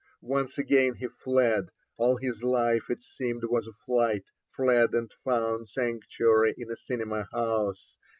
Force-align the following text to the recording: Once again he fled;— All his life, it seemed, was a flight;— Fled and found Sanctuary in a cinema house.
Once 0.39 0.57
again 0.57 0.95
he 0.95 1.07
fled;— 1.07 1.69
All 1.99 2.17
his 2.17 2.41
life, 2.41 2.89
it 2.89 3.03
seemed, 3.03 3.43
was 3.43 3.67
a 3.67 3.71
flight;— 3.71 4.23
Fled 4.55 4.95
and 4.95 5.11
found 5.13 5.69
Sanctuary 5.69 6.55
in 6.57 6.71
a 6.71 6.75
cinema 6.75 7.27
house. 7.31 7.97